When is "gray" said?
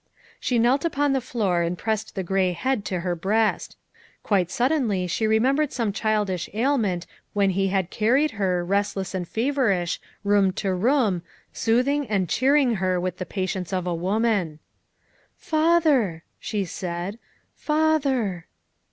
2.23-2.53